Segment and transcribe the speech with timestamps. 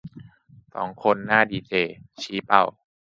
[0.73, 1.73] สองคนหน้าดีเจ
[2.21, 2.63] ชี้เป้า